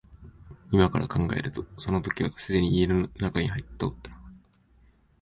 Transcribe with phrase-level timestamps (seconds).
[0.71, 4.21] 今から考えるとその時はすでに家の内に入っておったのだ